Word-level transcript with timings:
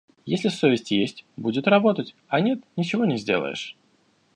Если 0.25 0.49
совесть 0.49 0.89
есть, 0.89 1.25
будет 1.37 1.67
работать, 1.67 2.15
а 2.27 2.39
нет— 2.39 2.59
ничего 2.75 3.05
не 3.05 3.17
сделаешь. 3.17 3.75